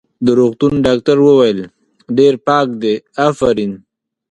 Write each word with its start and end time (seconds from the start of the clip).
د 0.25 0.27
روغتون 0.39 0.73
ډاکټر 0.85 1.17
وویل: 1.25 1.59
ډېر 2.17 2.33
پاک 2.47 2.67
دی، 2.81 2.95
افرین. 3.27 3.71